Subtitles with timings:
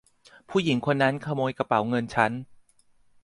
[0.49, 2.31] ผู้หญิงคนนั้นขโมยกระเป๋าเงินฉัน!